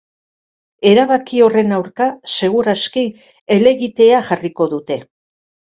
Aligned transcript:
Erabaki 0.91 1.43
horren 1.49 1.75
aurka, 1.77 2.09
segur 2.39 2.73
aski, 2.75 3.07
helegitea 3.57 4.27
jarriko 4.33 4.73
dute. 4.77 5.01